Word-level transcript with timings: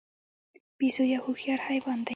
بیزو 0.77 1.03
یو 1.13 1.21
هوښیار 1.25 1.59
حیوان 1.67 1.99
دی. 2.05 2.09